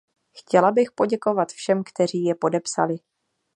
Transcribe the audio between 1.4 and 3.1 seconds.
všem, kteří je podepsali.